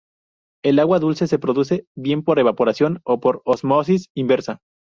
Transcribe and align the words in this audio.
El 0.65 0.79
agua 0.79 0.97
dulce 0.97 1.27
se 1.27 1.37
produce 1.37 1.85
bien 1.95 2.23
por 2.23 2.39
evaporación 2.39 3.01
o 3.03 3.19
por 3.19 3.43
ósmosis 3.45 4.09
inversa. 4.15 4.57